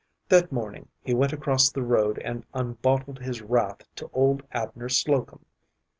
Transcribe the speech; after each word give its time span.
That 0.29 0.51
morning 0.51 0.87
he 1.03 1.13
went 1.13 1.31
across 1.31 1.69
the 1.71 1.83
road 1.83 2.17
and 2.25 2.43
unbottled 2.55 3.19
his 3.19 3.43
wrath 3.43 3.83
to 3.97 4.09
old 4.13 4.41
Abner 4.51 4.89
Slocum. 4.89 5.45